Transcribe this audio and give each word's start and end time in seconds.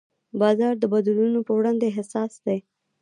بازار 0.41 0.73
د 0.79 0.83
بدلونونو 0.93 1.39
په 1.47 1.51
وړاندې 1.57 1.93
حساس 1.97 2.31
دی. 2.45 2.59